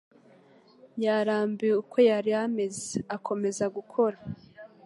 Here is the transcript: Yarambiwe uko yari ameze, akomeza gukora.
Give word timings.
Yarambiwe 1.03 1.75
uko 1.83 1.97
yari 2.09 2.31
ameze, 2.43 2.97
akomeza 3.15 3.65
gukora. 3.75 4.17